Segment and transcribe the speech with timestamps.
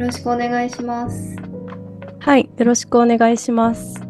[0.00, 1.36] よろしくお願いします。
[2.20, 4.00] はい、よろしくお願いします。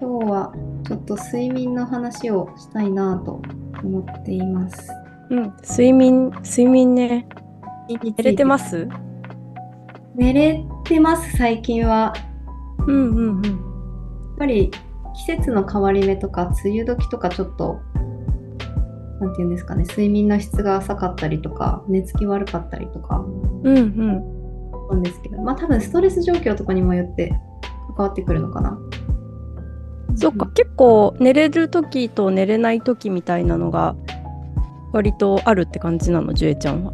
[0.00, 0.54] 今日は
[0.88, 3.42] ちょっと睡眠の話をしたいなと
[3.84, 4.90] 思っています。
[5.28, 7.28] うん、睡眠、睡眠ね。
[8.16, 8.88] 寝れてますす？
[10.14, 12.14] 寝れてます、最近は。
[12.86, 13.42] うんうんうん。
[13.42, 13.54] やっ
[14.38, 14.70] ぱり
[15.26, 17.80] 季節の変わり目とか、梅雨時とかちょっと、
[19.22, 23.24] なんていうんですかね、睡眠の質が浅かったりとか、寝つき悪かったりとか
[23.62, 24.88] うんうん。
[24.90, 27.32] なんですけど、まあ多分ストレス状況とかにもよって
[27.96, 28.78] 関わってくるのかな。
[30.16, 33.94] そっか、結構寝れる時と寝れない時みたいなのが
[34.92, 36.92] 割とあるって感じなの、ジュエちゃんは。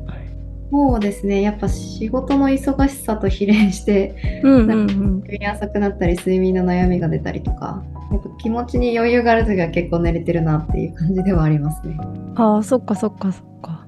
[0.70, 5.22] そうですね、やっぱ仕事の忙しさと比例して、うんうんうん。
[5.22, 11.96] 急に浅くなったり睡眠の悩みが出たりとかやっぱ気持ちに余裕がある時は結構寝れてるなっていう感じではありますね。
[12.36, 13.86] ああ、そっかそっかそっか。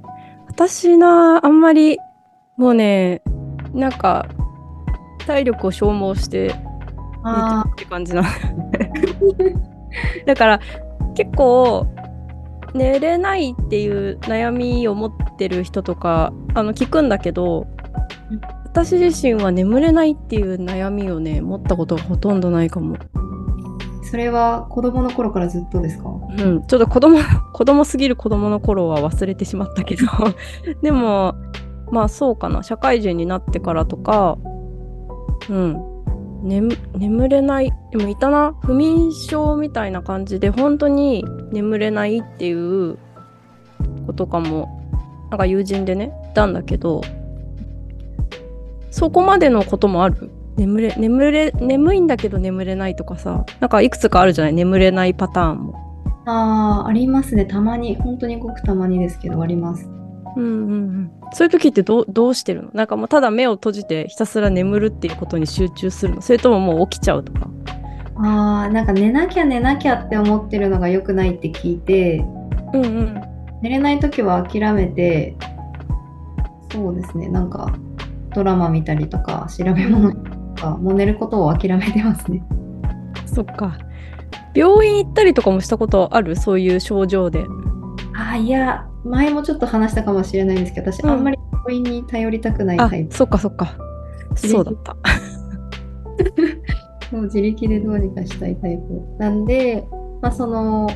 [0.48, 1.98] 私な、あんまり、
[2.56, 3.22] もうね、
[3.72, 4.26] なんか、
[5.26, 6.54] 体力を消耗して
[7.22, 8.28] あって感じなの
[10.26, 10.60] だから
[11.14, 11.86] 結構
[12.74, 17.66] 寝れないっていう悩みを持ってる人とかあの聞くんだけど
[18.30, 22.96] うん私自身は眠れないっていう悩みをね持ったことがほとんどないかも。
[24.10, 26.08] それは子供の頃からずっとですか？
[26.08, 27.18] うん、ちょっと子供
[27.52, 30.02] 子供すぎる子供の頃は忘れてしまったけど。
[30.82, 31.34] でも
[31.92, 32.62] まあそうかな。
[32.62, 34.36] 社会人になってからとか
[35.48, 35.80] うん。
[36.42, 38.54] 眠眠れないでもいたな。
[38.62, 42.96] 不眠症みたいな感じで本当に眠れないっていう
[44.06, 44.80] ことかも。
[45.30, 47.02] なんか友人でねいたんだけど
[48.90, 50.30] そこまでのこともある？
[50.56, 54.52] 眠れ眠れ眠いんだけど眠れないとかさなんかいくつかあるじゃない？
[54.52, 56.22] 眠れないパターンも。
[56.26, 57.46] ああありますね。
[57.46, 59.88] たまに本当にごくたまにですけどあります。
[60.36, 62.70] うんうんうん、そういう時ってどうどうしてるの？
[62.72, 66.20] なんかもうただ目を閉じてひたすら眠るっていうことに集中するの？
[66.20, 67.48] それとももう起きちゃうとか？
[68.16, 72.24] ああなんか寝なきゃ寝なきゃって思ってるのが良くないって聞いて
[72.74, 73.20] うんうん。
[73.62, 75.36] 寝れない時は諦めて
[76.70, 77.28] そうですね。
[77.28, 77.74] なんか
[78.34, 82.42] ドラマ見たりとか調べ物とかもう寝ることを諦めてますね。
[83.26, 83.78] そっか。
[84.54, 86.36] 病院行ったりとかもしたことある？
[86.36, 87.44] そういう症状で。
[88.14, 91.10] あいや前もちょっと話したかもしれないんですけど私、うん。
[91.10, 93.14] あんまり病院に頼りたくないあタイプ。
[93.14, 93.74] そっかそっか。
[94.36, 94.96] そうだった。
[97.12, 98.82] もう自力でどうにかしたいタイプ。
[99.18, 99.84] なんで
[100.20, 100.88] まあその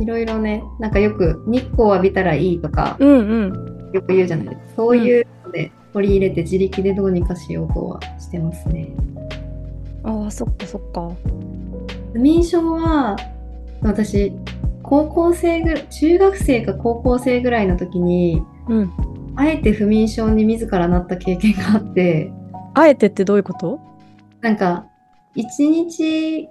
[0.00, 3.90] いろいろねなんかよく日光浴びたらいいとかうんうん。
[3.92, 4.74] よく言うじゃないですか。
[4.76, 8.88] そういうので取り入れて自力でどうにかしようとはしてますね。
[10.04, 11.10] あーそっかそっか。
[12.12, 13.16] 不眠症は
[13.82, 14.32] 私
[14.82, 18.90] 高校生ぐ中学生か高校生ぐらいの時にうん。
[19.36, 22.30] あえて不眠症に自らなった経験があって
[22.74, 23.80] あえてってどういうこと？
[24.40, 24.86] なんか
[25.34, 26.48] 一日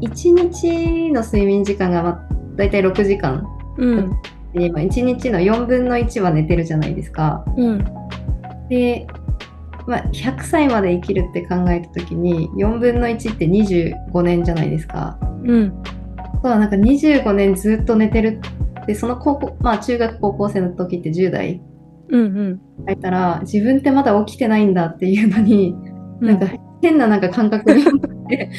[0.00, 3.46] 一日の睡眠時間がまあ大体6時間。
[3.76, 4.10] うん。
[4.54, 7.44] で今1日の4分の1は寝てるじゃないですか。
[7.56, 7.84] うん
[8.70, 9.06] で、
[9.86, 15.18] まあ、100歳まで生きるって考えた時に4分の1って25年じゃないですか。
[15.44, 15.82] うん。
[16.42, 18.40] そうなんか25年ずっと寝てる
[18.82, 21.60] ってその高校まあ中学高校生の時って10代
[22.08, 22.60] うんうん。
[22.86, 25.74] 入ったら自分ってまだ起きてないんだっていうのに
[26.20, 26.26] うん。
[26.26, 26.46] なんか
[26.80, 27.94] 変ななんか感覚になっ
[28.28, 28.50] て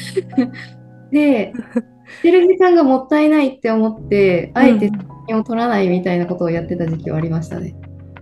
[1.10, 1.52] で
[2.22, 7.74] 寝てる時間がもったいないって思ってあえて睡眠を取らないみたいなことをやってた時期はありましたね。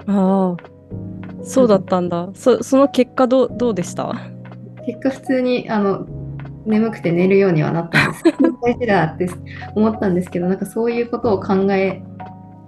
[0.07, 0.80] ああ
[1.43, 4.15] そうだったんだそその結果どうどうでした？
[4.87, 6.07] 結果普通にあの
[6.67, 8.25] 眠くて寝るようにはなったんです。
[8.63, 9.29] 大事だって
[9.75, 12.03] 思ったんですけどなんかそういうことを考え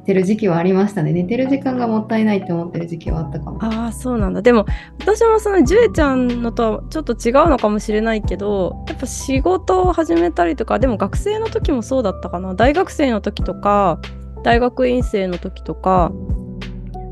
[0.04, 1.12] てる時期はありましたね。
[1.12, 3.58] 寝てる時間がもったいないって思ってる時期はあったかも。
[3.62, 4.66] ああそうなんだでも
[5.00, 14.00] 私もそのジュエちゃんのとはちょっと違うのかもしれないけどやっぱ仕事を始めたりとかでも学生の時もそうだったかな大学生の時とか
[14.42, 16.10] 大学院生の時とか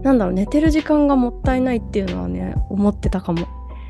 [0.02, 3.46] なんだろう寝てる時間がもったいないっていうのはね思ってたかも。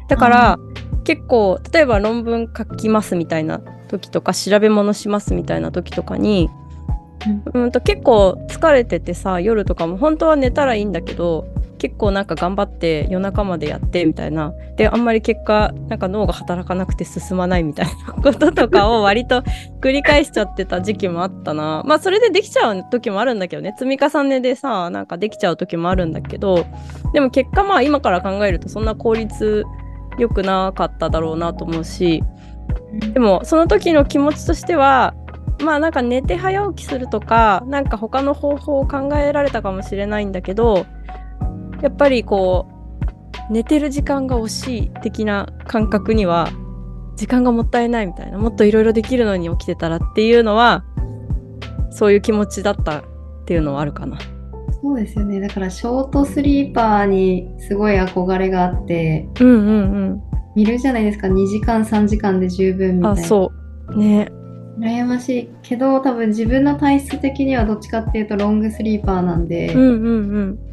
[0.09, 0.59] だから
[1.05, 6.51] 結構例えば論文書きますみたいな時とか調べ物しますみたいな時とかに
[7.55, 11.47] うんと結構疲れててさ夜とかも本当は寝たらいいんだけど
[11.81, 14.53] 結構なんか頑張って夜中までやってみたいな。
[14.77, 19.43] であんまり結果なんか脳が働かなくて進まないみたいなこととかを割と
[19.81, 21.83] 繰り返しちゃってた時期もあったな。
[21.87, 23.75] まあそれでできちゃう時もあるんだけどね。
[23.79, 26.67] 積み重ねでさなんかできちゃう時もあるんだけど。
[27.15, 29.65] でも結果まあ今から考えるとそんな効率
[30.19, 32.23] 良くなかっただろうなと思うし。
[33.15, 35.15] でもその時の気持ちとしては
[35.63, 40.87] まあなんか寝て早起きするとかなんか他の方法を考えられたかもしれないんだけど
[41.83, 42.69] やっぱりこ
[43.51, 46.49] 寝てる時間が惜しい的な感覚には
[47.17, 50.85] 時間がもったいないみたいなもっといろいろできるのに起きてたらっていうのは
[51.91, 53.05] そういう気持ちだったっ
[53.45, 54.19] ていうのはあるかな。
[54.81, 55.41] そうですよね。
[55.41, 59.71] だからショートスリーパーにすごい憧れがあってうんうんう
[60.15, 60.23] ん。
[60.57, 61.27] 見るじゃないですか。
[61.27, 63.53] 2時間3時間で十分みたいあなそ
[63.89, 63.97] う。
[63.97, 64.31] ね。
[64.79, 65.49] 羨ましい。
[65.63, 70.70] けど多分自分の体質的にはどっちかっていうとロングスリーパーなんで、うんうんうん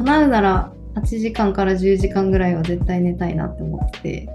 [0.00, 4.28] 叶うなら8時間から10時間ぐらいは絶対寝たいなって思ってて。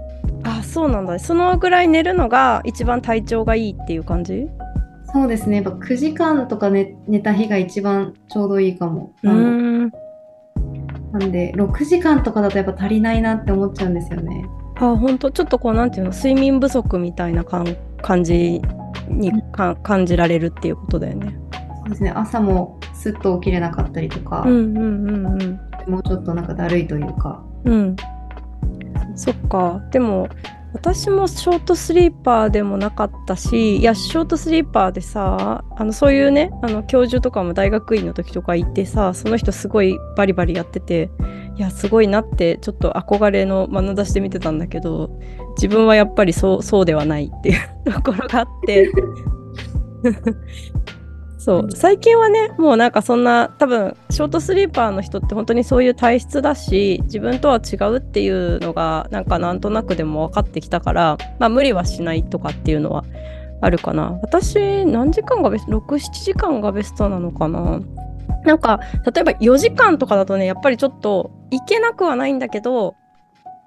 [0.44, 1.18] あそうなんだ。
[1.18, 4.46] そのぐらい寝るのが一番体調がいいっていう感じ？
[5.12, 5.56] そうですね。
[5.56, 9.12] やっぱ9時間とか寝寝た日が一番ちょうどいいかも。
[9.22, 9.90] うん。
[11.12, 14.44] なんで6時間とかだとやっぱ足りないなって思っちゃうんですよね。
[14.76, 15.30] あ本当？
[15.30, 16.10] ちょっとこうなんていうの？
[16.12, 18.62] 睡眠不足みたいな感感じ
[19.08, 21.36] にか感じられるっていうことだよね。
[21.80, 22.10] そうですね。
[22.10, 25.60] 朝もすっと起きれなかったりとか、うんうんうんうん。
[25.90, 27.96] もうちょっとなんかだるいというかうん。
[29.14, 29.80] そっか。
[29.92, 30.28] でも
[30.72, 41.08] 私もショートスリーパーでもなかったしいやショートスリーパーでさあのそういうねあの教授とかも大学院の時とか行ってさその人すごいバリバリやってて
[41.56, 45.18] いやすごいなってちょっと憧れの眼差しで見てたんだけど
[45.56, 48.90] 自分はやっぱりそうそうではないっていうところがあって
[51.46, 51.70] そう。
[51.70, 63.04] 最近はねもうなんかそんな多分ショートスリーパーの人って本当にそういう体質だし自分とは違うっていうのがなんかなんとなくでも分かってきたからまあ無理はしないとかっていうのは
[63.60, 64.18] あるかな。
[64.22, 67.80] 私何時間がベスト？67時間がベストなのかな。
[68.44, 72.96] なんか例えば4時間とかだとねやっぱりちょっといけなくはないんだけど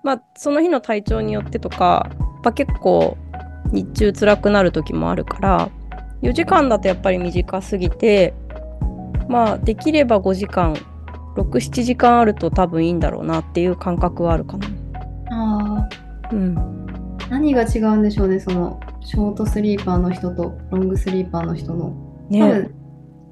[0.04, 3.18] まあその日の体調によってとかやっぱ結構
[3.72, 5.70] 日中辛くなる時もあるから
[6.22, 8.34] 4時間だとやっぱり短すぎて
[9.28, 10.76] まあできれば5時間
[11.36, 14.68] 67時間あると多分いいんだろうなっていう感覚はあるかな。
[15.32, 15.90] あ
[16.32, 16.86] うん、
[17.30, 21.94] 何が違うんでしょうねそのショートスリーパーの人とロングスリーパーの人の。
[22.30, 22.76] 多ね分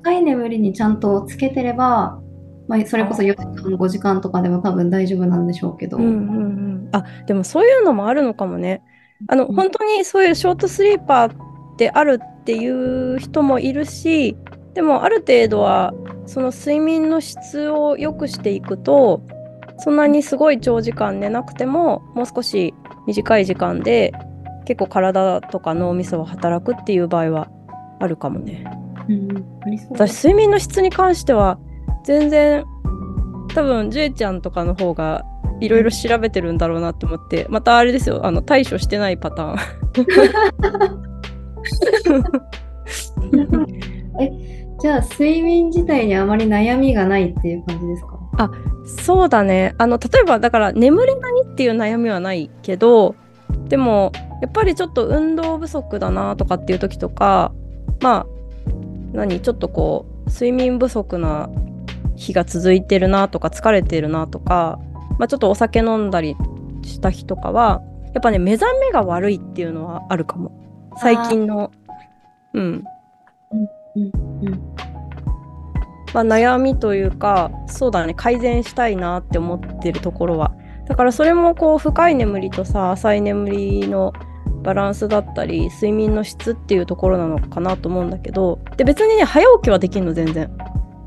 [0.03, 2.21] 深い眠りにちゃんとつけてれば、
[2.67, 8.81] まあ、それこそ4時間5時間とかでも多分大丈夫なんでしょうけど、うんうんうん、あでもそういうのもあるのかもね。
[9.27, 9.55] あのうん。
[9.55, 14.35] 本当にそういうショートスリーパーってあるっていう人もいるし
[14.73, 15.93] でもある程度は
[16.25, 19.23] その睡眠の質を良くしていくと
[19.79, 22.73] そんなにすごい長時間寝なくてももう少し
[23.05, 24.13] 短い時間で
[24.65, 27.49] 結構体とか脳みそは働くっていう場合は
[27.99, 28.65] あるかもね。
[29.09, 29.45] うん
[29.91, 31.57] 私睡眠の質に関しては
[32.03, 32.65] 全然
[33.53, 35.23] 多分ジュエちゃんとかの方が
[35.59, 41.16] いろいろ調べてるんだろうなって思ってまたあれですよあの対処してないパターン
[44.19, 44.31] え
[44.79, 48.19] じゃあ睡眠自体にあまり悩みがないっていう感じですか？
[48.37, 48.51] あ
[48.85, 49.73] そうだね。
[49.77, 53.15] あの例えばだから眠れないっていう悩みはないけど
[53.69, 54.11] でも
[54.41, 57.51] やっぱりちょっと運動不足だなとかっていう時とか
[58.01, 58.25] まあ
[59.13, 59.39] 何？
[59.39, 61.49] ちょっとこう睡眠不足な
[62.15, 64.79] 日が続いてるなとか疲れてるなとか、
[65.17, 66.35] まあ、ちょっとお酒飲んだり
[66.83, 67.81] した日とかは
[68.13, 70.51] やっぱね目覚めが悪いっていうのはあるかも。
[70.99, 71.71] 最近の。
[72.53, 72.83] うん。
[73.95, 74.11] うん
[74.43, 74.77] うん
[76.13, 80.51] まあ、悩みというかそうだね改善したいなって思ってるところは。
[80.87, 84.13] だからそれもこう深い眠りとさ浅い眠りの
[84.63, 88.59] バランスだったり睡眠の質っていうところなのかなと思うんだけど。
[88.77, 90.49] で別にね早起きはできるの全然。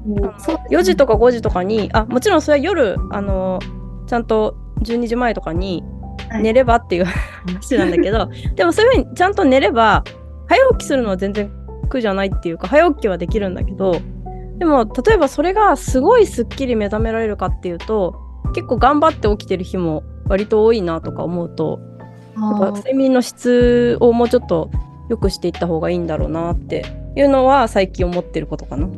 [0.07, 0.79] もうそうですね。
[0.79, 3.59] 4時とか5時とかにあもちろんそれは夜あの
[4.07, 6.00] ちゃんと12時前とかにはい
[6.39, 10.05] 寝ればっていう話なんだけど、でもそういうふうにちゃんと寝れば
[10.49, 11.51] 早起きするのは全然
[11.89, 14.01] 苦じゃないっていうか早起きはできるんだけど
[14.59, 18.21] でも例えばそれがすごいすっきり目覚められるかっていうと
[18.55, 21.81] 結構頑張って起きてる日も割と多いなとか思うと
[22.37, 24.71] 睡眠の質をもうちょっと
[25.09, 26.85] 良くしていった方がいいんだろうなって
[27.17, 28.89] いうのは最近思ってることかな。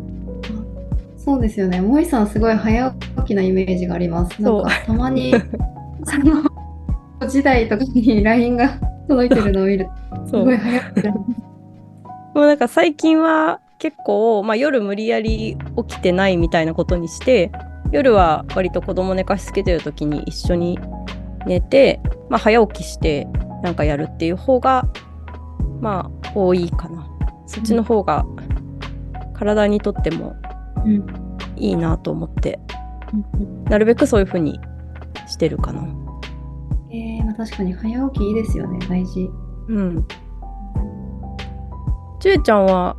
[1.17, 1.79] そうですよね。
[1.79, 4.43] 萌さんすごい早起きなイメージがあります。
[4.43, 5.33] なんかたまに
[6.05, 6.43] その
[7.27, 10.45] 時代とかに LINE が届いてるのを見るとす そう。
[10.45, 11.13] ごい早起きだ。
[11.13, 11.27] も
[12.37, 15.57] うなんか最近は結構、まあ、夜無理やり
[15.89, 17.51] 起きてないみたいなことにして
[17.91, 20.79] 夜は割と子供寝かしつけてる時に一緒に
[21.47, 22.01] 寝て、
[22.31, 23.27] まあ、早起きして
[23.63, 24.87] なんかやるっていう方が
[25.81, 27.07] まあ多いかな。
[27.47, 28.25] そっちの方が
[29.35, 30.37] 体にとっても
[30.85, 31.05] うん。
[31.57, 32.59] いいなと思って。
[33.13, 33.65] うん。
[33.65, 34.59] なるべくそういう風に
[35.27, 36.02] してるかな
[37.33, 39.31] あ、確かに早起きいいですよね、大事。
[39.69, 40.07] うん。
[42.21, 42.97] ジュエちゃんは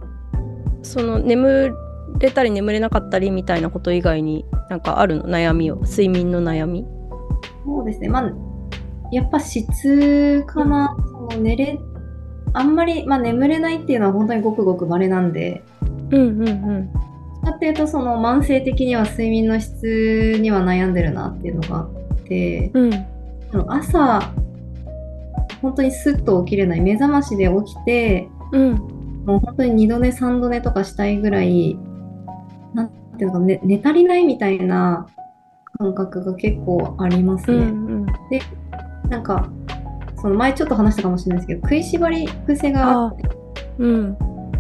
[0.82, 1.74] その眠
[2.20, 5.24] れたり眠れなかったりみたいなこと以外になんかあるの？
[5.24, 5.78] 悩みを？
[5.78, 6.86] 睡眠の悩み？
[7.66, 8.10] そうですね。
[8.10, 8.32] まあ、
[9.12, 10.96] やっぱ質かな。
[11.10, 11.80] その寝れ、
[12.54, 15.64] あんまり、まあ、眠れないっていうのは本当にごくごく稀なんで、
[16.12, 16.94] うんうんうん。
[17.44, 21.88] だっていうとその慢性的には睡眠の質には悩んでるなっていうのがあっ
[22.26, 23.06] て、うん
[23.68, 24.32] 朝
[25.62, 28.74] 本当にスッと起きれない目覚ましで起きてうん。
[29.26, 31.78] もう本当に2度寝3度寝とかしたいぐらい
[32.74, 35.08] なんていうのか寝寝足りないみたいな
[35.78, 37.66] 感覚が結構ありますうね。
[37.68, 38.06] ん。
[39.10, 39.50] なんか
[40.18, 43.30] その前ちょっと話したかもしれないですけど食いしばり癖があって
[43.80, 44.18] うん。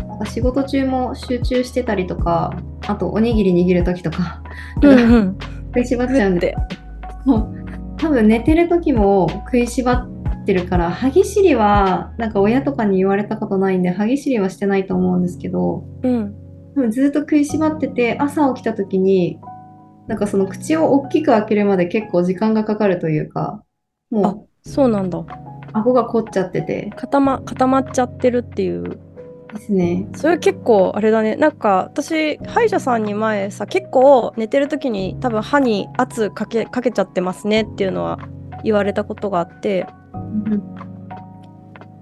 [0.07, 2.53] なんか仕事中も集中してたりとか
[2.87, 4.41] あとおにぎり握る時とか
[4.81, 5.37] うんうん。
[5.67, 6.55] 食いしばっちゃうんで
[8.03, 16.35] 多分寝てる時も食いしばってるから歯ぎしりはなんか親とかに言われたことないんで歯ぎしりはしてないと思うんですけどうん。
[16.75, 19.39] 多分ずっと食いしばってて朝起きた時に
[20.07, 23.63] なんかその口を大きく開けるまで結構時間がかかるというか
[24.11, 25.19] もそうなんだ。
[25.19, 25.25] う
[25.71, 26.91] 顎が凝っちゃってて。
[26.97, 28.99] 固ま固まっちゃってるっていう
[29.53, 30.07] ですね。
[30.15, 31.35] それ結構あれだね。
[31.35, 38.19] なんか私歯医者さんに前さ結構寝てる時に多分歯に圧かけかけちゃってますねっていうのは
[38.63, 39.87] 言われたことがあって。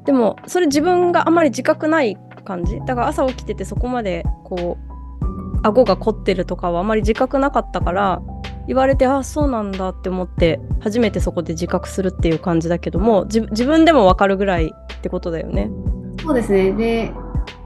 [0.06, 2.80] でもそれ自分があまり自覚ない感じ。
[2.88, 4.92] だから朝起きててそこまでこう
[5.64, 8.22] 顎が凝ってるとかはあまり自覚なかったから
[8.68, 15.70] 言われてあそうなんだって思って初めてそこで自覚するっていう感じだけども自自分でも分かるぐらいってことだよね。
[16.22, 16.72] そうですね。
[16.74, 17.14] で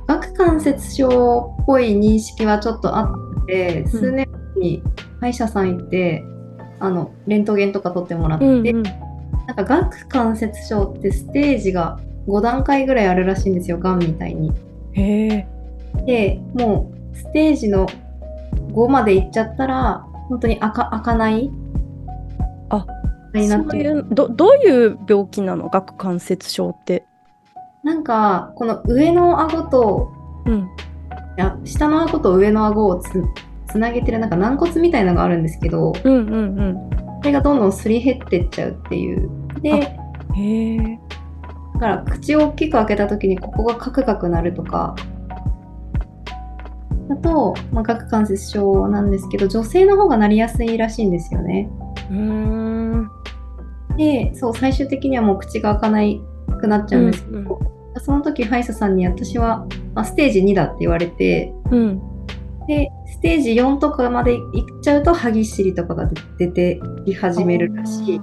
[0.08, 4.84] 顎関節症っぽい認識はちょっとあって数年前に
[5.20, 6.24] 歯医者さん行って
[6.80, 8.84] あのレントゲンとか取ってもらって、うんうん
[9.46, 14.52] なんか顎関節症ってステージが5段階ぐらいあるらしいんですよ、がんみたいに。
[14.94, 15.48] へえ。
[16.06, 17.88] で、もうステージの
[18.74, 21.52] 5まで行っちゃったら、本当に開か開かない
[22.70, 22.86] あ
[23.36, 25.70] になってそういうどどういう病気なの？
[25.72, 27.06] 顎関節症って。
[27.86, 30.12] なんか、この上の顎と、
[30.48, 30.54] うん。
[30.58, 30.65] い
[31.38, 33.24] や下の顎と上の顎をつ
[33.68, 36.89] つなげてるなんか軟骨みたいなのがあるんですけど、うんうん
[37.20, 39.30] それがどんどんすり減ってっちゃうっていう。
[39.62, 39.72] で、
[40.30, 40.36] うん。
[40.36, 41.00] へえ。
[41.75, 44.96] だから口を大きく開けた時にここがカクカクなるとか
[47.10, 51.70] だと、まあ、顎関節症なんですけど女性の方がなりやすいらしいんですよね。
[52.10, 53.10] うーん。
[53.98, 56.20] でそう最終的にはもう口が開かない
[56.60, 62.02] くなっちゃうんですけど、うんその時歯医者さんに私は、まあ、ステージ2だって言われてうん。
[62.68, 64.42] でステージ4とかまでいっ
[64.82, 68.22] ちゃうと歯ぎしりとかが出てき始めるらしい。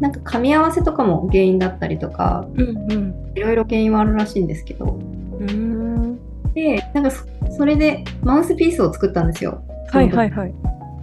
[0.00, 3.32] なんか噛み合わせとかも原因だったりとかうんうん。
[3.34, 6.18] いろいろ原因はあるらしいんですけどうーん。
[6.54, 7.24] で、なんかそ
[7.56, 9.62] それでマウスピースを作ったんですよ。
[9.90, 10.54] はいはいはい。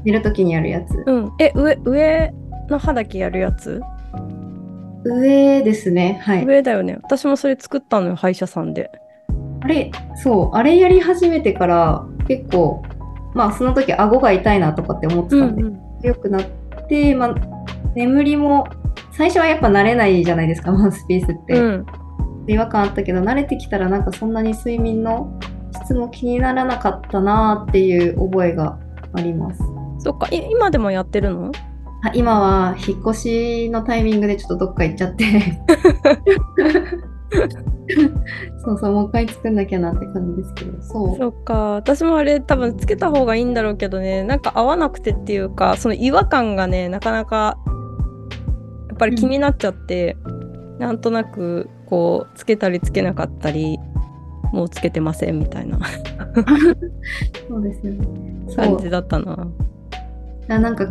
[0.03, 1.03] 寝るときにやるやつ。
[1.05, 1.31] うん。
[1.39, 2.33] え、上、上
[2.69, 3.81] の歯だけやるやつ？
[5.03, 6.19] 上ですね。
[6.21, 6.45] はい。
[6.45, 6.99] 上だよね。
[7.03, 8.91] 私もそれ作ったのよ、歯医者さんで。
[9.61, 12.83] あれ、そう、あれやり始めてから結構、
[13.33, 16.45] まあその時顎が痛いなとかって思ってたんで、良くなっ
[16.87, 17.35] て、まあ
[17.95, 18.67] 眠りも、
[19.11, 21.59] 最初はやっぱ慣れないじゃないですか、マウスピースって。
[21.59, 21.85] うん。
[22.47, 25.39] 違和感あったけど、慣れてきたらなんかそんなに睡眠の
[25.83, 28.79] 質も気にならなかったなっていう覚えが
[29.13, 29.61] あります。
[29.99, 31.51] そっか、い今でもやってるの？
[32.03, 35.25] あ今は引っ越しのタイミングでちょっとどっか行っちゃって。
[38.63, 40.81] そうそうもう一回作んなきゃなって感じですけど。
[40.81, 41.17] そう。
[41.17, 41.73] そっか。
[41.73, 44.23] 私もあれ多分つけた方がいいんだろうけどね。
[44.23, 47.57] なんか合わなくてっていうかその違和感がねなかなか
[48.89, 50.15] やっぱり気になっちゃって、
[50.79, 53.79] なんとなくこうつけたりつけなかったり
[54.53, 55.79] もうつけてませんみたいな。
[57.47, 58.07] そうですよね。
[58.55, 59.47] 感じだったな。
[60.49, 60.87] あなんか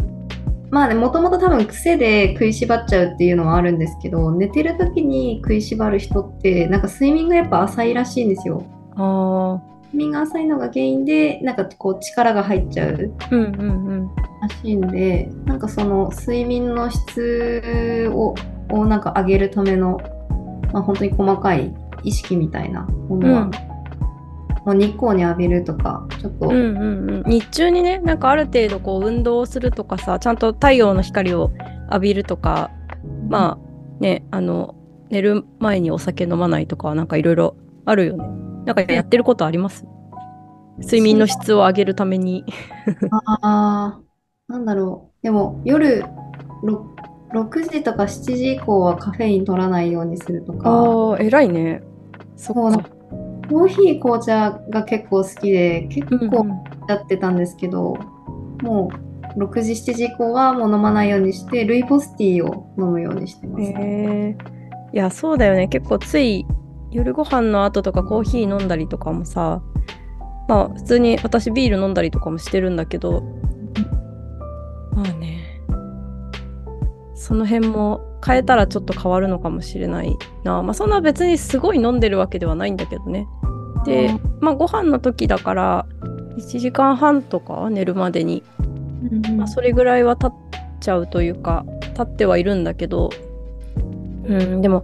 [0.71, 8.65] まあねもともと多分癖で食いしばっちゃうっていうのはあるんですけど寝てる時に食いしばる人ってなんか睡眠がやっぱ浅いらしいんですよ。
[8.97, 9.61] あ
[9.93, 14.15] 睡眠が浅いのが原因でなんかこう力が入っちゃうーうんうんうん。
[14.43, 18.35] らしいんでなんかその睡眠の質を
[18.71, 20.01] をなんか上げるための、
[20.73, 21.75] まあ、本当に細かい
[22.05, 23.70] 意識みたいなものは、うん
[24.65, 31.51] もう日光に浴びるとかちょっと、うんうんうん、日中にねなんかある程度こう運動をするとかさちゃんと太陽の光を
[31.89, 32.71] 浴びるとか
[33.29, 34.75] まあねあの
[35.11, 38.25] 寝る前にお酒飲まないとかはなんかいろいろあるよね。
[38.65, 39.85] なんかやってることあります？
[40.79, 42.45] 睡眠の質を上げるために。
[43.43, 45.23] あーなんだろう。
[45.23, 46.05] でも夜
[46.63, 46.79] 6,
[47.35, 50.71] 6時とか7時以降はカフェイン取らないようにするとか。
[50.71, 51.83] ああ偉いね。
[52.37, 53.00] そそう
[53.51, 56.31] コーヒー紅茶が結構好きで結うんうん。
[56.31, 56.47] 構
[56.89, 57.97] やってたんですけど、
[58.63, 58.91] も
[59.37, 63.65] う6時、7時以降はもう飲まないようにして、ルイボスティーを飲むようにしてます。
[63.65, 64.37] へえ
[64.93, 65.69] いやそうだよね。
[65.69, 66.47] 結構つい
[66.91, 69.63] 夜ご飯の後とかコーヒー飲んだりとかもさ
[70.49, 73.23] まあ普通に私ビール飲んだりとかもしてるんだけど
[74.93, 75.61] まあね
[77.15, 80.63] その辺も変えたらちょっと変わるのかもしれないな。
[80.63, 83.27] まあそんな別にすごい飲んでるわけではないんだけどね。
[83.85, 85.87] でまあご飯の時だから
[86.37, 88.43] 1時間半とか寝るまでに
[89.37, 90.33] まあ、それぐらいは経っ
[90.81, 91.65] ちゃうというか
[91.97, 93.11] 経ってはいるんだけど、
[94.25, 94.83] うん、でも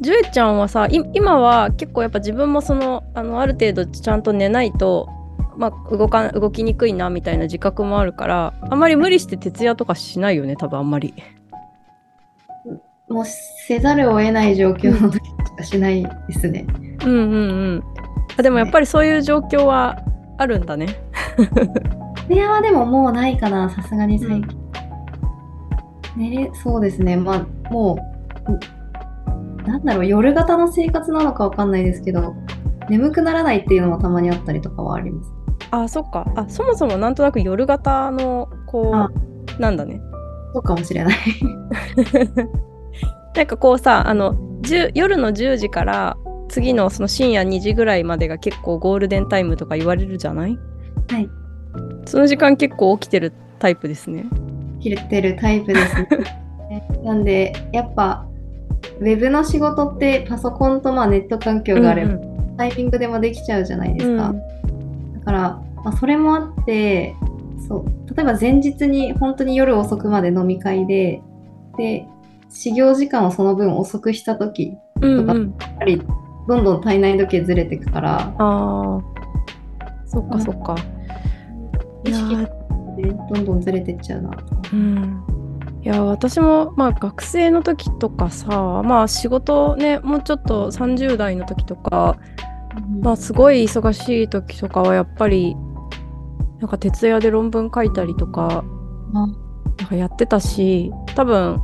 [0.00, 5.08] ジュエちゃんはさい今は結構やっぱ自分もそのあのある程度ちゃんと寝ないと、
[5.56, 11.14] まあ、動か動きにくいなみたいな自覚もあるからあんまり無理して徹夜とかしないよね多分あんまり。
[13.08, 16.66] もうせざるを得ない状況の時しかしないですね。
[17.04, 17.36] うんうんう
[17.76, 17.84] ん
[18.36, 19.96] あでもやっぱりそういう状況は
[20.38, 20.86] あるんだね。
[22.28, 24.46] 部屋はでももうないかな、さすがに最近。
[26.16, 27.16] 寝れそうですね。
[27.16, 27.98] まあ、も
[28.48, 28.52] う、
[29.64, 32.34] んなんだろう、夜型の生活なのかわかんないですけど、
[32.88, 35.30] 眠くならないっていうのもたまにあったりとかはあります。
[35.70, 39.10] あそっかあそもそもなんとなく夜型のこあ
[39.58, 40.00] うなんだね。
[40.54, 41.14] そうかもしれない。
[43.34, 46.16] なんかこうさあの10夜の10時から
[46.48, 50.58] 次のその深夜2時ぐらいまでが結構ゴールデンタイムとか言われるじゃない？
[51.10, 51.28] はい。
[52.06, 54.24] その時間結構起きてるタイプですね。
[54.80, 56.08] 切れてるタイプですね。
[57.02, 58.26] なんで、やっぱ、
[59.00, 64.32] ウェブの仕事ってパソコンとまあネット環境があれば、うんタイミングでもできちゃうじゃないでうんすか。
[65.18, 65.40] だから、
[65.84, 67.16] まあ、それもあって
[67.66, 67.84] そう
[68.16, 71.20] 例えば前日に本当に夜遅くまで飲み会で
[71.76, 72.06] で
[72.54, 76.00] 始業時間をその分遅くした時うんうん、やっぱり
[76.48, 78.34] どんどん体内時計ずれてくから。
[78.38, 79.02] ああ
[80.06, 80.76] そっかそっか。
[82.04, 82.96] い意識やー。
[82.96, 83.02] で
[83.34, 84.30] どんどんずれてっちゃうな。
[84.72, 85.24] うん。
[85.82, 88.48] いや私もまあ学生の時とかさ
[88.84, 92.16] まあ仕事ねもうちょっと30代の時とか
[93.02, 95.54] まあすごい忙しい時とかはやっぱり
[96.60, 98.64] なんか徹夜で論文書いたりとか
[99.12, 99.26] あ。
[99.76, 101.60] なんかやってたし多分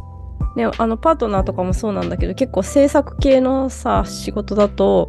[0.57, 5.09] ねあのパートナーとかもそうなんだけど結構制作系のさ仕事だと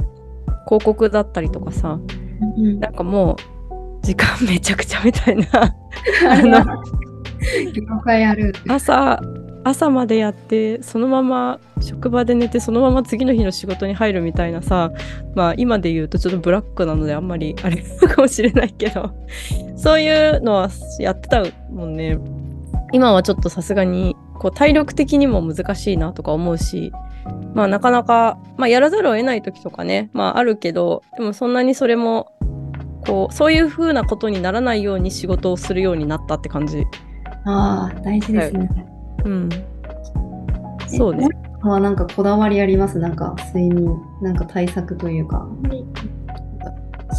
[0.65, 1.99] 広告だったりとかさ
[2.57, 2.79] うん。
[2.79, 5.45] なんかもう時間めちゃくちゃみたいな。
[8.67, 9.21] 朝
[9.63, 14.91] 朝までやってそのまま職場で寝てそのまま次の日の仕事に入るみたいなさ
[15.35, 19.11] まあ今で言うとちょっとブラックなのであんまりあれかもしれないけど
[19.75, 22.19] そういうのはやってたもんね。
[22.93, 26.91] 今はちょっとさすがにこう体力的にも難しいなとか思うし
[27.53, 32.33] まあなかなか、まあ、やらざるを得ない時とかねまああるけどでもそんなにそれも
[33.05, 36.83] こうそういう風なことにならないように仕事をするようになったって感じ
[37.45, 38.69] ああ、大事ですね。
[39.25, 39.49] うん
[40.87, 41.27] そうね
[41.63, 41.67] え。
[41.67, 42.97] はなんかこだわりあります？
[42.97, 45.47] なんか睡眠、なんか対策というか。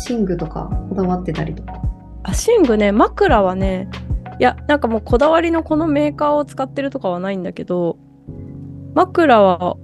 [0.08, 1.80] 寝具とかこだわってたりとか。
[2.24, 4.12] あ寝具ね枕はねい
[4.42, 7.96] やなんかもうこだわりのこのメーカーを使ってるとかはないんだけど
[8.94, 9.76] 枕は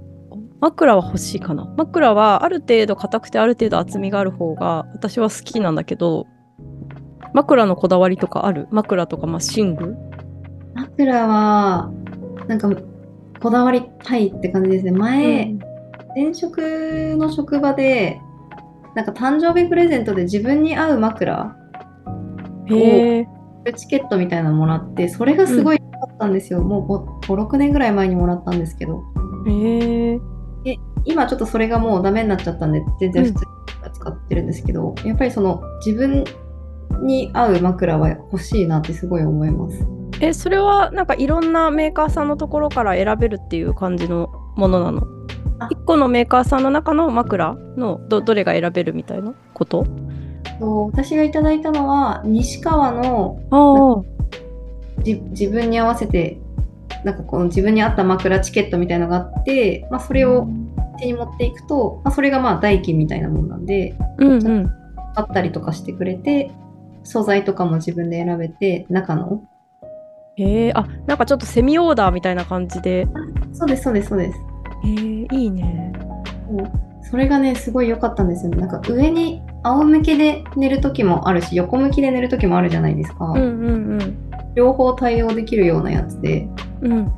[0.59, 1.65] 枕は欲しいかな。
[1.77, 6.27] 枕はある程度硬くてある程度厚みがある方が私は好きなんだけど
[7.33, 8.67] 枕のこだわりとかある？
[8.71, 9.95] 枕とかまあ寝具？
[10.75, 11.91] 枕は、
[12.47, 12.69] なんか、
[13.41, 14.91] こだわりたいって感じですね。
[14.91, 15.55] 前、
[16.15, 18.19] 前職の職場で、
[18.95, 21.55] なんか誕生日プレゼントで自分に合う枕、
[22.67, 23.27] へえ
[23.75, 26.61] チケットみたいなのもらって、それがすごい良かったんですよ。
[26.61, 29.03] もう5、5 6年ぐらい前にもらったんですけど、
[29.47, 30.19] へえ
[31.05, 36.23] 今ちょっとそれがもうダメになっちゃったんで、全然普通に使ってるんですけど、やっぱりその自分
[37.01, 39.85] に合う枕は欲しいなってすごい思います。
[40.21, 45.03] えそれはなんかいろんなメーカーさんのところから選べるっていう感じのものなの？
[45.59, 45.69] あ。
[45.71, 49.85] 1個のメーカーさんの中の枕のどどれが選べるみたいなこと？
[50.59, 54.05] そう私がいただいたのは、西川の
[55.03, 56.37] 自分に合わせて
[57.03, 60.47] なんかこの自分に合った枕チケットみたいなのがあって、まあ、それを
[60.99, 64.71] 手に持っていくと、まあ、それがまあ代金みたいなもんなんでうんうん。
[65.15, 66.51] 買ったりとかしてくれて
[67.03, 69.43] 素材とかも自分で選べて中の。
[70.35, 73.07] へえあなんかちょっとセミオーダーみたいな感じで。
[73.53, 74.37] そうですそうですそうです。
[74.83, 75.93] へえいいね。
[77.09, 78.57] それがねすごい良かったんですよね。
[78.57, 86.47] なんか上に仰向けで寝る時もあるし横向きで寝る時もあるじゃないですか、うんうん両方対応できるようなやつで
[86.81, 87.11] うん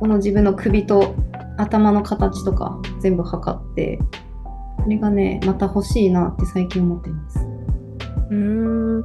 [0.00, 1.14] この自分の首と
[1.56, 3.98] 頭の形とか全部測って、
[4.82, 7.38] それがね、また欲しいなって最近思ってます。
[8.30, 9.04] うん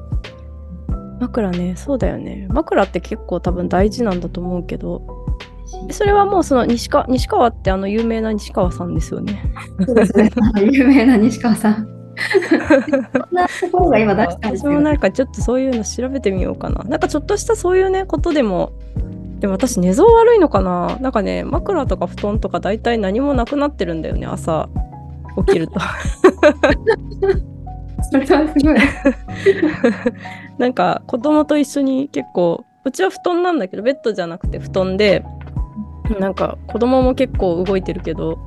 [1.20, 5.28] 枕ねそうだよね枕って結構多分大事なんだと思うけど
[5.92, 9.54] それはもうその西川西川ってあの有名な西川さんですよね。
[9.86, 10.32] そうですね。
[10.72, 11.99] 有名な西川さん。
[12.50, 12.62] そん
[13.32, 16.84] なところが今出したんです私もなんかちょっとそういうの調べてみようかな。
[16.84, 18.72] なんかちょっとしたそういうねことでも
[19.40, 24.70] でも私寝相悪いのかななんかね枕とか布団とか大体何もなくなってるんだよね朝
[25.46, 25.80] 起きると。
[28.12, 28.78] それはすごい。
[30.58, 35.24] なんか子供と一緒に結構うちは布団なんだけどベッドじゃなくて布団で
[36.20, 38.40] なんか子供も結構動いてるけど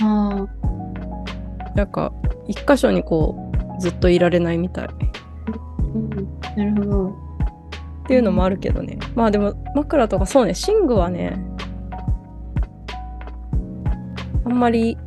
[0.00, 0.46] あ
[1.74, 2.12] なんか
[2.46, 4.84] 一箇所にこうずっといられないみたい。
[4.86, 4.88] っ
[5.94, 6.10] うん、
[6.56, 7.16] なるほど。
[8.06, 8.98] ていうのもあるけどね。
[9.14, 10.54] まあでも枕とかそうね。
[10.66, 11.38] 寝具はね
[14.44, 14.98] あんまり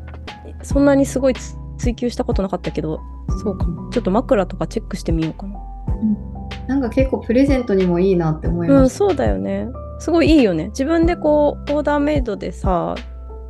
[0.64, 3.00] そんなにすごいつ追求したことなかったけど
[3.44, 3.90] そうかも。
[3.92, 5.60] ちょっと枕とかチェックしてみようかな。
[6.68, 8.98] なんか結構プレゼントにもいいなって思いうんました。
[8.98, 9.68] そうだよね。
[10.00, 10.68] すごいいいよね。
[10.70, 12.96] 自分でこうオーダーメイドでさ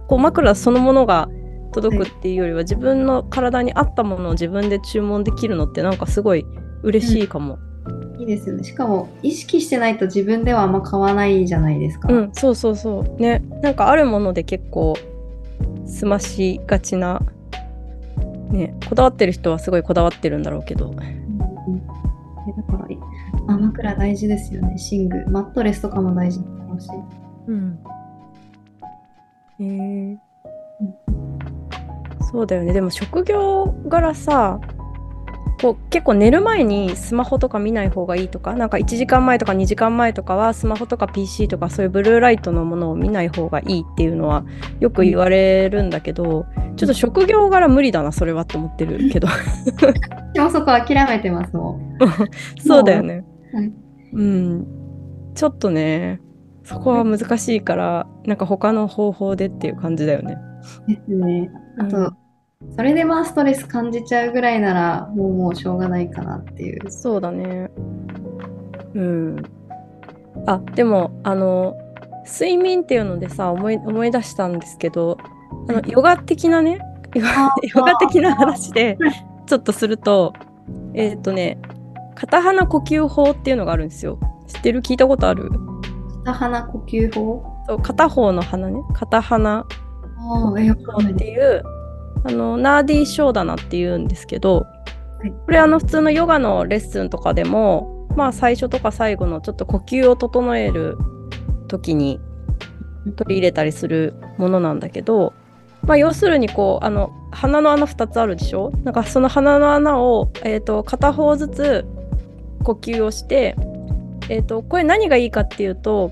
[0.08, 1.30] こう枕そのものが
[1.76, 6.46] 届くっていうよりは、自分の体に合ったものを自分で注文できるのってなんかすごい
[6.84, 7.60] 嬉しいかも。
[8.18, 8.64] いいですよね。
[8.64, 12.12] しかも意識してないと自分ではあんま買わないじゃないですか。
[12.12, 13.22] うん、そうそうそう。
[13.22, 13.40] ね。
[13.62, 14.96] なんかあるもので結構
[15.86, 17.22] 済ましがちな
[18.50, 18.74] ね。
[18.88, 20.92] こだわってる人はすごいこだわってるんだろうけど。
[20.92, 21.02] うんうん。
[22.48, 22.98] えだからい
[23.48, 24.76] あ枕大事ですよね。
[24.92, 25.30] 寝具。
[25.30, 26.90] マットレスとかも大事だろうし。
[27.48, 27.80] うん。
[29.60, 30.25] へえ
[32.36, 32.74] そうだよね。
[32.74, 34.60] でも職業柄さ
[35.62, 44.44] こう結構寝る前にスマホとか見ない方がいいとかなんか1時間前とか2時間前とかはスマホとか PC とかそういうブルーライトのものを見ない方がいいっていうのは
[44.82, 46.46] よく言われるんだけど
[46.76, 49.30] ちょっと職業柄無理だなそれはって思ってるけど。
[50.34, 51.98] でもそこ諦めてますもん。
[52.60, 53.24] そうだよね。
[53.54, 53.72] はい。
[54.12, 54.68] うん。
[55.36, 56.20] ちょっとね
[56.64, 60.38] そこは難しいからなんか他の方法でっていう感じだよね。
[60.86, 61.50] ですね。
[61.80, 62.18] あと、うん
[62.76, 66.92] それでまあストレス感じちゃうぐらいならもうもうしょうがないかなっていう。
[66.92, 67.70] そうだね。
[68.94, 69.44] うん。
[70.48, 71.76] あ、でも、あの、
[72.26, 75.18] 睡眠っていうのでさ、思い思い出したんですけど、
[75.70, 76.80] あの、ヨガ的なね、
[77.14, 77.22] ヨ
[77.84, 78.98] ガ 的な話で、
[79.46, 80.34] ちょっとすると、
[80.94, 81.60] えっ、とね、
[82.16, 84.20] 片鼻呼吸法っていうのがあるんですよ。
[84.48, 84.82] 知ってる？
[84.82, 85.52] 聞いたことある？
[86.24, 87.44] 片鼻呼吸法？
[87.68, 89.66] そう片方の鼻ね、片鼻っ
[91.18, 91.64] ていう、
[92.24, 94.66] あの、ナーディーショーダナっていうんですけど、
[95.24, 95.32] い。
[95.32, 100.98] これあの普通のヨガのレッスンとかでもまあ最初とか最後のちょっと呼吸を整える
[101.68, 102.20] 時に
[103.16, 105.34] 取り入れたりするものなんだけど、
[105.84, 108.72] まあ、要するにこうあの鼻の穴2つあるでしょ？
[108.84, 111.86] なんかその鼻の穴を、えー、と片方ずつ
[112.64, 113.56] 呼吸をして、
[114.30, 116.12] えー、とこれ何がいいかっていうと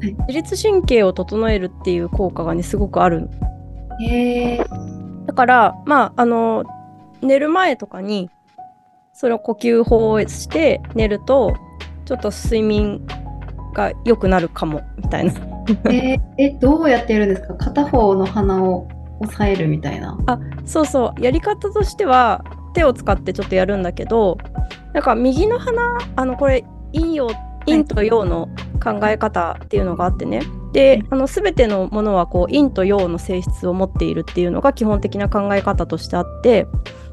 [0.00, 0.14] はい。
[0.28, 3.22] 自律神経を整えるっていう効果がねすごくある。
[3.22, 3.28] の
[4.00, 4.64] へえ
[5.26, 6.64] だからまああの
[7.22, 8.30] 寝る前とかに
[9.12, 11.54] それを呼吸法をして寝ると
[12.04, 13.06] ちょっと睡眠
[13.72, 15.32] が良くなるかもみたいな。
[15.90, 17.54] えーえ、どうやってやるんですか？
[17.54, 18.86] 片方の鼻を
[19.20, 20.18] 押さえるみたいな。
[20.66, 21.20] そうそう。
[21.22, 24.36] やり方としては手を使ってちょっとやるんだけど
[24.92, 27.30] なんか右の鼻あのこれ陰陽
[27.66, 28.48] 陰と陽の
[28.82, 30.42] 考え方っていうのがあってね
[30.74, 36.66] であの全てのものはこう陰と陽の性質を持っているっていうのが基本的な考え方としてあって、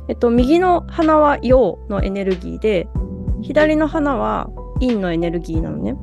[0.10, 2.88] えっと、右の鼻は陽のエネルギーで
[3.44, 5.96] 左の鼻は陰のエネルギーなのね。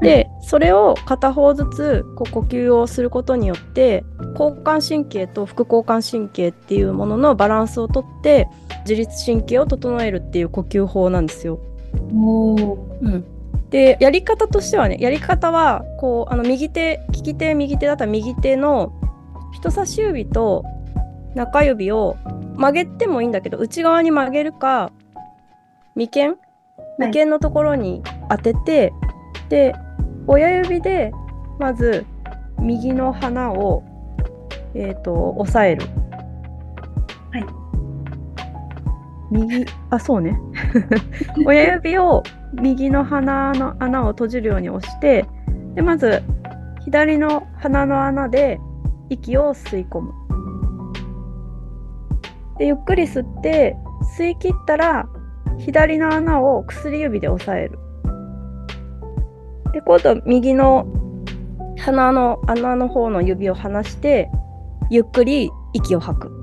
[0.00, 4.02] でそれを片方ずつこう呼吸をすることによって
[4.38, 8.48] 交感神経と副交感神経っていうもののバランスをとって
[8.82, 11.58] 自律神経を整えるっていう呼吸法なんですよ。
[12.14, 12.88] おお。
[13.70, 18.92] でやり方としてはねやり方はこうあの右手利き手右手だったら右手の
[19.52, 20.64] 人差し指と
[21.34, 22.16] 中指を
[22.56, 24.92] 曲げてもいいんだけど内側に曲げるか
[25.94, 26.36] 眉間
[27.00, 28.92] 眉間のところに当てて、
[29.48, 29.74] で
[30.26, 31.12] 親指で
[31.58, 32.04] まず
[32.58, 33.82] 右の鼻を、
[34.74, 35.86] えー、と押さえる。
[37.32, 37.46] はい。
[39.30, 40.38] 右あそうね
[41.46, 42.22] 親指を
[42.52, 45.26] 右の鼻の穴を閉じるように押して
[45.74, 46.22] でまず
[46.84, 48.58] 左の鼻の穴で
[49.08, 50.12] 息を吸い込む。
[52.58, 53.76] でゆっくり吸って
[54.16, 55.08] 吸い切ったら
[55.58, 57.78] 左の穴を薬指で押さえる。
[59.72, 60.86] で今度右の
[61.78, 64.30] 鼻の穴の方の指を離して
[64.90, 66.39] ゆっくり息を吐く。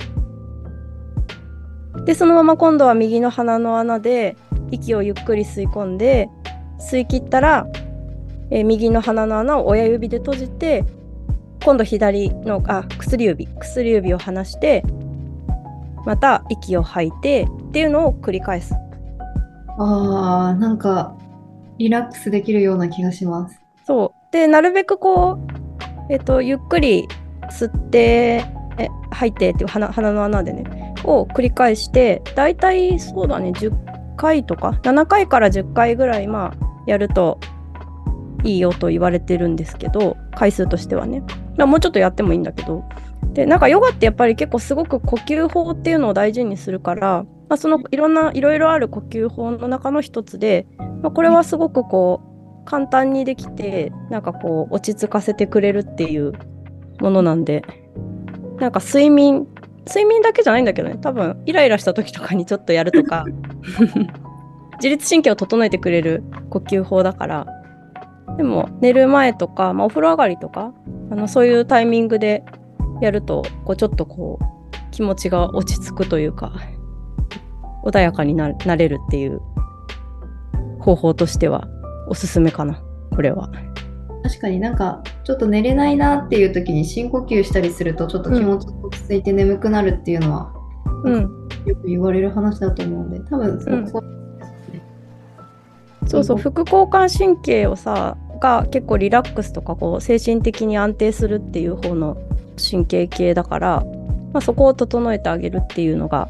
[2.08, 4.38] でそのまま今度は右の鼻の穴で
[4.72, 6.30] 息をゆっくり吸い込んで
[6.80, 7.68] 吸い切ったら、
[8.50, 10.86] えー右の鼻の穴を親指で閉じて
[11.66, 14.84] 今度左のあ薬指薬指を離して
[16.06, 18.74] また息を吐いてっていうのを繰り返す。
[19.78, 21.16] ああ、なんか、
[21.78, 23.62] リラックスできるような気がします。
[23.86, 24.32] そう。
[24.32, 25.38] でなるべくこう、
[26.10, 27.06] えっとゆっくり
[27.52, 28.46] 吸って
[28.78, 30.64] え吐いてっていう鼻鼻の穴でね
[31.04, 33.72] を繰り返してだいたいそうだね10
[34.16, 37.40] 回とか7回から10回ぐらいまあやると
[38.44, 41.24] いいよと言われてるんですけど回数としてはね。
[41.58, 42.84] もうちょっとやってもいいんだけど。
[43.34, 50.66] でなんかヨガってやっぱり結構すごく呼吸法っていうのを大事にするから、まあ、そのいろんないろいろある呼吸法の中の一つで、
[51.02, 52.22] まあ、これはすごくこ
[52.62, 56.34] う簡単にできてなんかこう落ち着かせてくれるっていう
[57.00, 57.64] ものなんで。
[58.60, 59.48] なんか睡眠
[59.88, 60.98] 睡眠だけじゃないんだけどね。
[61.02, 63.26] 多分イライラした時とかにちょっとやるとか。
[64.78, 67.48] 自律神経を整えてくれる呼吸法だから。
[68.38, 70.72] でも寝る前とか、まあ、お風呂上がりとか
[71.10, 72.44] あのそういうタイミングで
[73.02, 76.52] やるとこうちょっとこう気持ちが落ち着くというか
[77.84, 79.42] 穏やかにななれるっていう
[80.80, 81.68] 方法としては
[82.08, 82.82] おすすめかな。
[83.16, 83.50] これは。
[84.24, 88.68] 確かになんか、ちょっと寝れないなっていう時に深呼吸したりすると、ちょっと気持ち
[89.08, 90.54] が落ち着いて眠くなるっていうのは、
[91.04, 91.22] うん、
[91.66, 94.04] よく言われる話だと思うんで、多分そう、うんそう
[96.08, 102.18] そうそう副交感神経をさが結構リラックスとかこう精神的に安定するっていう方の
[102.58, 103.84] 神経系だから、
[104.34, 106.30] まあ、そこを整えてあげるっていうのが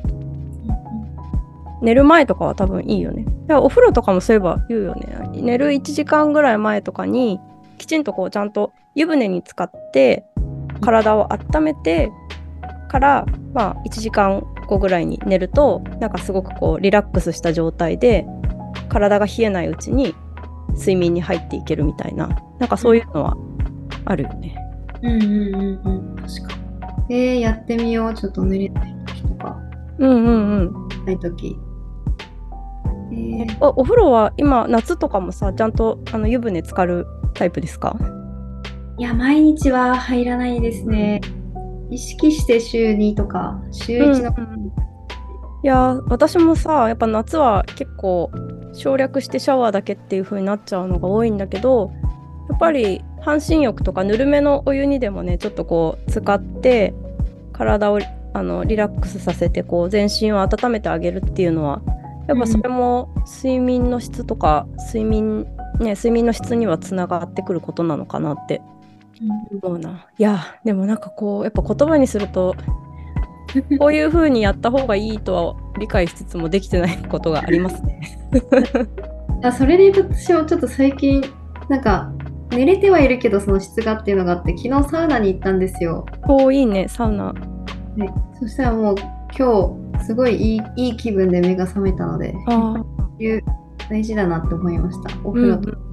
[1.81, 3.25] 寝る前とかは多分いいよね。
[3.49, 5.29] お風呂とかもそういえば言うよね。
[5.33, 7.39] 寝る1時間ぐらい前とかに
[7.77, 10.25] きちんとこうちゃんと湯船に浸かって
[10.81, 12.09] 体を温めて
[12.87, 18.25] からまあ1時間後ぐらいに寝るとなんかすごくこうリラックスした状態で
[18.89, 20.15] 体が冷えないうちに
[20.71, 23.37] 睡眠に入っていけるみたいななんかそういうのは
[24.05, 24.55] あるよね。
[25.01, 26.55] うんうんうんうん、確か
[27.09, 27.15] に。
[27.15, 28.13] えー、やってみよう。
[28.13, 29.57] ちょっと寝れない時とか、
[29.99, 31.05] うんうんうん。
[31.05, 31.57] ない時。
[33.11, 37.95] えー、おお風呂は今夏とかもさちゃんとあの湯船浸かるタイプですか？
[38.97, 41.21] いや、毎日は入らないですね。
[41.89, 44.29] 意識して週2とか、週1の、
[45.63, 48.31] いやー私もさやっぱ夏は結構
[48.73, 51.91] 省略してシャワーだけっていう風になっちゃうのが多いんだけど
[52.49, 56.93] やっぱり半身浴とかぬるめのお湯にでもねちょっとこう使って
[57.53, 57.99] 体を
[58.33, 61.81] あのリラックスさせてこう全身を温めてあげるっていうのは
[62.27, 65.43] やっぱそれも睡眠の質とか睡眠
[65.79, 68.61] ね睡眠の質にはつながってくることなのかなって
[69.63, 70.07] 思うな。
[70.17, 72.55] いやでもなんかこうやっぱ言葉にすると
[73.79, 78.19] こういう風にやった方がいいとは理解しつつもできてないことがありますね。
[79.43, 81.23] あそれで言うと私もちょっと最近
[81.69, 82.11] なんか
[82.49, 86.05] 寝れてはいるけどその質がっていうのがあって昨日サウナに行ったんですよ。
[86.27, 87.33] おーいいねサウナ。
[87.95, 88.95] でそしたらもう
[89.37, 92.85] 今日すごいいいいい気分で目が覚めたのであそ
[93.19, 93.43] ういう
[93.89, 95.09] 大事だなって思いました。
[95.23, 95.86] おう風呂とん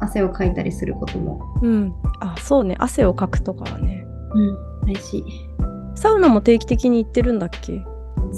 [0.00, 1.40] 汗をかいたりすることも。
[1.62, 1.94] うん。
[2.20, 4.04] あそうね汗をかくとかはね。
[4.34, 5.24] うん、大事。
[5.94, 7.82] サウナも定期的に行ってるんだっけ？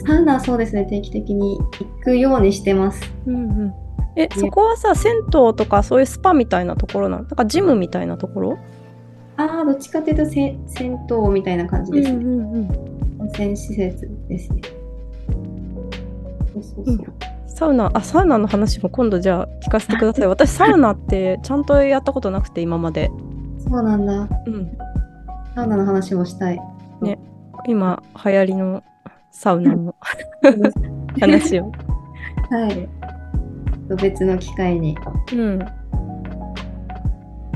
[0.07, 1.65] サウナはそうですね定期的に行
[2.03, 3.03] くようにしてます。
[3.27, 3.75] うんうん。
[4.17, 7.25] えそこはさ銭湯とかそういうスパみたいなところなの？
[7.25, 8.59] なんかジムみたいなところ？
[9.37, 12.17] ああどっちかというとせ銭湯みたいな感じですね。
[12.17, 13.21] うんうんうん。
[13.21, 14.63] 温泉施設ですね。
[16.53, 17.15] そうそうそう。
[17.61, 20.27] サウナあサウナの話も今度じゃあ聞かせてください。
[20.29, 23.11] 私サウナってちゃんとやったことなくて今まで。
[23.59, 24.27] そうなんだ。
[24.47, 24.79] うん。
[25.55, 26.61] サウナの話もしたい。
[27.67, 28.83] 今流行りの
[29.31, 29.95] サウナの
[31.21, 31.71] 話を。
[32.49, 32.89] はい。
[34.01, 34.97] 別の機会に
[35.31, 35.59] うん。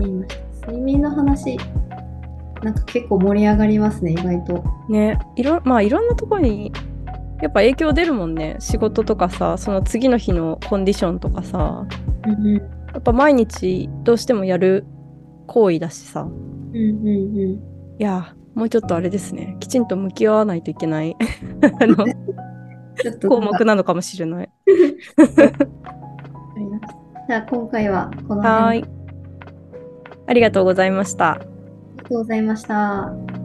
[0.00, 0.66] 言いました。
[0.66, 1.56] 睡眠の話、
[2.62, 4.64] なんか結構盛り上がりますね、意外と。
[4.86, 6.74] ねいろまあいろんなところに
[7.42, 11.86] やっぱ影響出るもんね仕事とかさその次の日のコンディションとかさ
[12.26, 12.56] うんうん。
[12.56, 14.86] やっぱ毎日どうしてもやる
[15.46, 17.52] 行為だしさうんうんうん。
[17.98, 21.16] いやもうちょっとあれですねきちんと向き合わないといけない
[21.80, 22.06] あの
[23.28, 24.50] 項目なのかもしれない。
[27.26, 28.84] じゃあ今回はこの辺ではーい
[30.26, 31.32] ありがとうございました。
[31.32, 31.44] あり
[32.02, 33.43] がとうございました。